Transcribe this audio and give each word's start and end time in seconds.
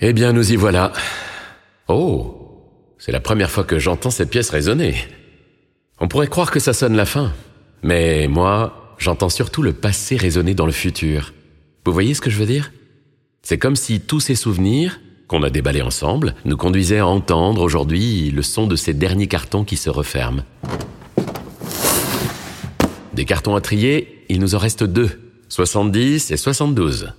Eh 0.00 0.12
bien, 0.12 0.32
nous 0.32 0.52
y 0.52 0.56
voilà. 0.56 0.92
Oh, 1.88 2.38
c'est 2.98 3.10
la 3.10 3.18
première 3.18 3.50
fois 3.50 3.64
que 3.64 3.80
j'entends 3.80 4.10
cette 4.10 4.30
pièce 4.30 4.50
résonner. 4.50 4.94
On 5.98 6.06
pourrait 6.06 6.28
croire 6.28 6.52
que 6.52 6.60
ça 6.60 6.72
sonne 6.72 6.94
la 6.94 7.04
fin. 7.04 7.32
Mais 7.82 8.28
moi, 8.28 8.94
j'entends 8.98 9.28
surtout 9.28 9.62
le 9.62 9.72
passé 9.72 10.16
résonner 10.16 10.54
dans 10.54 10.66
le 10.66 10.72
futur. 10.72 11.32
Vous 11.84 11.92
voyez 11.92 12.14
ce 12.14 12.20
que 12.20 12.30
je 12.30 12.38
veux 12.38 12.46
dire? 12.46 12.70
C'est 13.42 13.58
comme 13.58 13.74
si 13.74 14.00
tous 14.00 14.20
ces 14.20 14.36
souvenirs, 14.36 15.00
qu'on 15.26 15.42
a 15.42 15.50
déballés 15.50 15.82
ensemble, 15.82 16.36
nous 16.44 16.56
conduisaient 16.56 16.98
à 16.98 17.06
entendre 17.06 17.62
aujourd'hui 17.62 18.30
le 18.30 18.42
son 18.42 18.68
de 18.68 18.76
ces 18.76 18.94
derniers 18.94 19.26
cartons 19.26 19.64
qui 19.64 19.76
se 19.76 19.90
referment. 19.90 20.44
Des 23.14 23.24
cartons 23.24 23.56
à 23.56 23.60
trier, 23.60 24.24
il 24.28 24.38
nous 24.38 24.54
en 24.54 24.58
reste 24.58 24.84
deux, 24.84 25.32
70 25.48 26.30
et 26.30 26.36
72. 26.36 27.12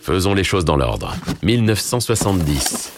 Faisons 0.00 0.34
les 0.34 0.44
choses 0.44 0.64
dans 0.64 0.76
l'ordre. 0.76 1.14
1970. 1.42 2.92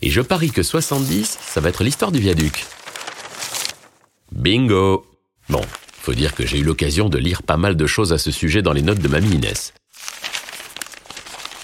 Et 0.00 0.10
je 0.10 0.20
parie 0.20 0.50
que 0.50 0.62
70, 0.62 1.38
ça 1.40 1.60
va 1.60 1.70
être 1.70 1.82
l'histoire 1.82 2.12
du 2.12 2.20
viaduc. 2.20 2.64
Bingo 4.30 5.04
Bon, 5.48 5.62
faut 6.00 6.14
dire 6.14 6.34
que 6.34 6.46
j'ai 6.46 6.58
eu 6.58 6.62
l'occasion 6.62 7.08
de 7.08 7.18
lire 7.18 7.42
pas 7.42 7.56
mal 7.56 7.76
de 7.76 7.86
choses 7.86 8.12
à 8.12 8.18
ce 8.18 8.30
sujet 8.30 8.62
dans 8.62 8.72
les 8.72 8.82
notes 8.82 9.00
de 9.00 9.08
mamie 9.08 9.34
Inès. 9.34 9.74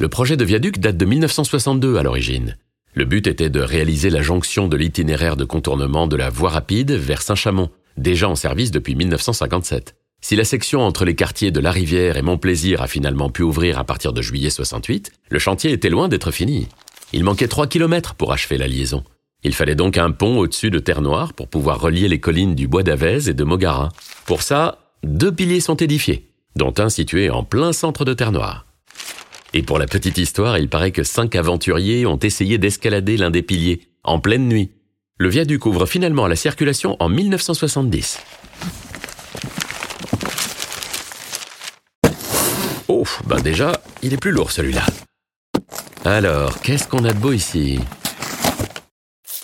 Le 0.00 0.08
projet 0.08 0.36
de 0.36 0.44
viaduc 0.44 0.80
date 0.80 0.96
de 0.96 1.04
1962 1.04 1.96
à 1.96 2.02
l'origine. 2.02 2.56
Le 2.94 3.04
but 3.04 3.26
était 3.26 3.50
de 3.50 3.60
réaliser 3.60 4.10
la 4.10 4.22
jonction 4.22 4.66
de 4.66 4.76
l'itinéraire 4.76 5.36
de 5.36 5.44
contournement 5.44 6.06
de 6.08 6.16
la 6.16 6.30
voie 6.30 6.50
rapide 6.50 6.90
vers 6.92 7.22
Saint-Chamond, 7.22 7.70
déjà 7.96 8.28
en 8.28 8.34
service 8.34 8.70
depuis 8.72 8.96
1957. 8.96 9.94
Si 10.26 10.36
la 10.36 10.44
section 10.44 10.80
entre 10.80 11.04
les 11.04 11.14
quartiers 11.14 11.50
de 11.50 11.60
La 11.60 11.70
Rivière 11.70 12.16
et 12.16 12.22
Montplaisir 12.22 12.80
a 12.80 12.86
finalement 12.86 13.28
pu 13.28 13.42
ouvrir 13.42 13.78
à 13.78 13.84
partir 13.84 14.14
de 14.14 14.22
juillet 14.22 14.48
68, 14.48 15.12
le 15.28 15.38
chantier 15.38 15.70
était 15.70 15.90
loin 15.90 16.08
d'être 16.08 16.30
fini. 16.30 16.66
Il 17.12 17.24
manquait 17.24 17.46
3 17.46 17.66
km 17.66 18.14
pour 18.14 18.32
achever 18.32 18.56
la 18.56 18.66
liaison. 18.66 19.04
Il 19.42 19.54
fallait 19.54 19.74
donc 19.74 19.98
un 19.98 20.12
pont 20.12 20.38
au-dessus 20.38 20.70
de 20.70 20.78
Terre-Noire 20.78 21.34
pour 21.34 21.48
pouvoir 21.48 21.78
relier 21.78 22.08
les 22.08 22.20
collines 22.20 22.54
du 22.54 22.66
Bois 22.66 22.82
d'Avez 22.82 23.28
et 23.28 23.34
de 23.34 23.44
Mogara. 23.44 23.90
Pour 24.24 24.40
ça, 24.40 24.78
deux 25.02 25.30
piliers 25.30 25.60
sont 25.60 25.76
édifiés, 25.76 26.30
dont 26.56 26.72
un 26.78 26.88
situé 26.88 27.28
en 27.28 27.44
plein 27.44 27.74
centre 27.74 28.06
de 28.06 28.14
Terre-Noire. 28.14 28.64
Et 29.52 29.60
pour 29.60 29.78
la 29.78 29.84
petite 29.84 30.16
histoire, 30.16 30.56
il 30.56 30.70
paraît 30.70 30.90
que 30.90 31.04
cinq 31.04 31.36
aventuriers 31.36 32.06
ont 32.06 32.18
essayé 32.18 32.56
d'escalader 32.56 33.18
l'un 33.18 33.30
des 33.30 33.42
piliers, 33.42 33.82
en 34.04 34.20
pleine 34.20 34.48
nuit. 34.48 34.70
Le 35.18 35.28
viaduc 35.28 35.66
ouvre 35.66 35.84
finalement 35.84 36.26
la 36.28 36.36
circulation 36.36 36.96
en 36.98 37.10
1970. 37.10 38.20
Ben 43.26 43.40
déjà, 43.40 43.80
il 44.02 44.12
est 44.12 44.18
plus 44.18 44.32
lourd 44.32 44.50
celui-là. 44.50 44.84
Alors, 46.04 46.60
qu'est-ce 46.60 46.86
qu'on 46.86 47.04
a 47.04 47.12
de 47.12 47.18
beau 47.18 47.32
ici? 47.32 47.80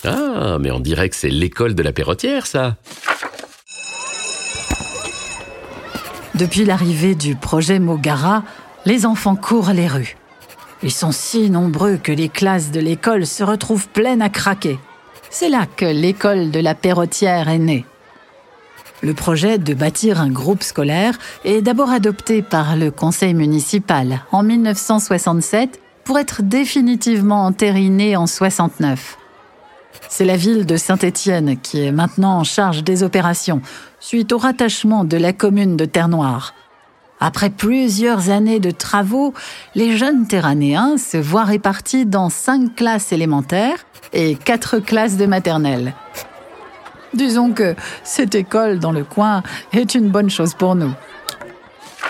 Ah, 0.04 0.58
mais 0.60 0.70
on 0.70 0.80
dirait 0.80 1.08
que 1.08 1.16
c'est 1.16 1.30
l'école 1.30 1.74
de 1.74 1.82
la 1.82 1.92
perrotière, 1.92 2.46
ça. 2.46 2.76
Depuis 6.34 6.64
l'arrivée 6.64 7.14
du 7.14 7.34
projet 7.36 7.78
Mogara, 7.78 8.44
les 8.86 9.04
enfants 9.04 9.36
courent 9.36 9.72
les 9.72 9.88
rues. 9.88 10.16
Ils 10.82 10.90
sont 10.90 11.12
si 11.12 11.50
nombreux 11.50 11.98
que 11.98 12.12
les 12.12 12.30
classes 12.30 12.70
de 12.70 12.80
l'école 12.80 13.26
se 13.26 13.42
retrouvent 13.42 13.88
pleines 13.88 14.22
à 14.22 14.30
craquer. 14.30 14.78
C'est 15.28 15.50
là 15.50 15.66
que 15.66 15.84
l'école 15.84 16.50
de 16.50 16.60
la 16.60 16.74
perrotière 16.74 17.48
est 17.48 17.58
née. 17.58 17.84
Le 19.02 19.14
projet 19.14 19.56
de 19.56 19.72
bâtir 19.72 20.20
un 20.20 20.30
groupe 20.30 20.62
scolaire 20.62 21.18
est 21.44 21.62
d'abord 21.62 21.90
adopté 21.90 22.42
par 22.42 22.76
le 22.76 22.90
conseil 22.90 23.32
municipal 23.32 24.20
en 24.30 24.42
1967 24.42 25.80
pour 26.04 26.18
être 26.18 26.42
définitivement 26.42 27.46
entériné 27.46 28.16
en 28.16 28.26
69. 28.26 29.16
C'est 30.08 30.26
la 30.26 30.36
ville 30.36 30.66
de 30.66 30.76
Saint-Étienne 30.76 31.56
qui 31.56 31.82
est 31.82 31.92
maintenant 31.92 32.36
en 32.36 32.44
charge 32.44 32.84
des 32.84 33.02
opérations, 33.02 33.62
suite 34.00 34.32
au 34.32 34.38
rattachement 34.38 35.04
de 35.04 35.16
la 35.16 35.32
commune 35.32 35.76
de 35.76 35.86
Terre-Noire. 35.86 36.54
Après 37.20 37.50
plusieurs 37.50 38.28
années 38.30 38.60
de 38.60 38.70
travaux, 38.70 39.32
les 39.74 39.96
jeunes 39.96 40.26
terranéens 40.26 40.96
se 40.98 41.16
voient 41.16 41.44
répartis 41.44 42.06
dans 42.06 42.28
cinq 42.28 42.74
classes 42.76 43.12
élémentaires 43.12 43.86
et 44.12 44.34
quatre 44.34 44.78
classes 44.78 45.16
de 45.16 45.26
maternelle. 45.26 45.94
Disons 47.14 47.52
que 47.52 47.74
cette 48.04 48.34
école 48.34 48.78
dans 48.78 48.92
le 48.92 49.04
coin 49.04 49.42
est 49.72 49.94
une 49.94 50.08
bonne 50.08 50.30
chose 50.30 50.54
pour 50.54 50.74
nous. 50.74 50.92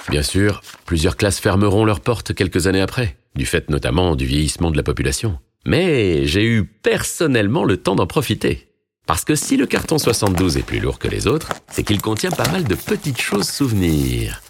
Bien 0.08 0.22
sûr, 0.22 0.62
plusieurs 0.86 1.16
classes 1.16 1.38
fermeront 1.38 1.84
leurs 1.84 2.00
portes 2.00 2.34
quelques 2.34 2.66
années 2.66 2.80
après, 2.80 3.16
du 3.34 3.46
fait 3.46 3.70
notamment 3.70 4.16
du 4.16 4.24
vieillissement 4.26 4.70
de 4.70 4.76
la 4.76 4.82
population. 4.82 5.38
Mais 5.66 6.26
j'ai 6.26 6.44
eu 6.44 6.64
personnellement 6.64 7.64
le 7.64 7.76
temps 7.76 7.94
d'en 7.94 8.06
profiter. 8.06 8.68
Parce 9.06 9.24
que 9.24 9.34
si 9.34 9.56
le 9.56 9.66
carton 9.66 9.98
72 9.98 10.56
est 10.56 10.62
plus 10.62 10.80
lourd 10.80 10.98
que 10.98 11.08
les 11.08 11.26
autres, 11.26 11.48
c'est 11.70 11.82
qu'il 11.82 12.00
contient 12.00 12.30
pas 12.30 12.48
mal 12.50 12.64
de 12.64 12.74
petites 12.74 13.20
choses 13.20 13.48
souvenirs. 13.48 14.40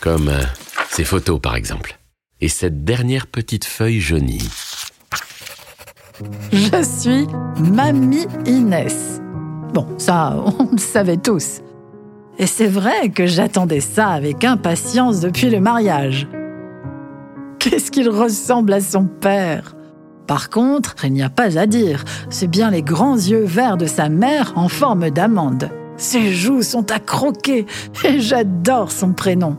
Comme 0.00 0.28
euh, 0.28 0.42
ces 0.90 1.04
photos, 1.04 1.40
par 1.40 1.56
exemple. 1.56 1.98
Et 2.40 2.48
cette 2.48 2.84
dernière 2.84 3.26
petite 3.26 3.64
feuille 3.64 4.00
jaunie. 4.00 4.48
Je 6.52 6.82
suis 6.82 7.26
Mamie 7.70 8.26
Inès. 8.46 9.21
Bon, 9.72 9.86
ça, 9.98 10.36
on 10.58 10.68
le 10.72 10.78
savait 10.78 11.16
tous. 11.16 11.60
Et 12.38 12.46
c'est 12.46 12.66
vrai 12.66 13.10
que 13.10 13.26
j'attendais 13.26 13.80
ça 13.80 14.08
avec 14.08 14.44
impatience 14.44 15.20
depuis 15.20 15.50
le 15.50 15.60
mariage. 15.60 16.26
Qu'est-ce 17.58 17.90
qu'il 17.90 18.08
ressemble 18.08 18.72
à 18.72 18.80
son 18.80 19.04
père? 19.04 19.76
Par 20.26 20.50
contre, 20.50 20.96
il 21.04 21.12
n'y 21.12 21.22
a 21.22 21.30
pas 21.30 21.58
à 21.58 21.66
dire, 21.66 22.04
c'est 22.30 22.48
bien 22.48 22.70
les 22.70 22.82
grands 22.82 23.16
yeux 23.16 23.44
verts 23.44 23.76
de 23.76 23.86
sa 23.86 24.08
mère 24.08 24.52
en 24.56 24.68
forme 24.68 25.10
d'amande. 25.10 25.70
Ses 25.96 26.32
joues 26.32 26.62
sont 26.62 26.90
à 26.90 26.98
croquer 26.98 27.66
et 28.04 28.18
j'adore 28.18 28.90
son 28.90 29.12
prénom. 29.12 29.56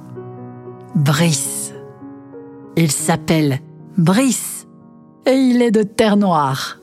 Brice. 0.95 1.73
Il 2.75 2.91
s'appelle 2.91 3.59
Brice 3.97 4.67
et 5.25 5.35
il 5.35 5.61
est 5.61 5.71
de 5.71 5.83
Terre 5.83 6.17
Noire. 6.17 6.79